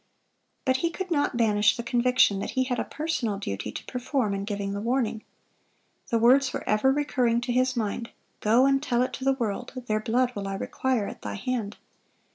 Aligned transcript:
But 0.65 0.77
he 0.77 0.89
could 0.89 1.11
not 1.11 1.37
banish 1.37 1.77
the 1.77 1.83
conviction 1.83 2.39
that 2.39 2.49
he 2.57 2.63
had 2.63 2.79
a 2.79 2.83
personal 2.83 3.37
duty 3.37 3.71
to 3.71 3.85
perform 3.85 4.33
in 4.33 4.45
giving 4.45 4.73
the 4.73 4.81
warning. 4.81 5.23
The 6.09 6.17
words 6.17 6.51
were 6.53 6.67
ever 6.67 6.91
recurring 6.91 7.39
to 7.41 7.53
his 7.53 7.77
mind, 7.77 8.09
"Go 8.39 8.65
and 8.65 8.81
tell 8.81 9.03
it 9.03 9.13
to 9.13 9.23
the 9.23 9.33
world; 9.33 9.73
their 9.85 9.99
blood 9.99 10.33
will 10.35 10.47
I 10.47 10.55
require 10.55 11.07
at 11.07 11.21
thy 11.21 11.35
hand." 11.35 11.77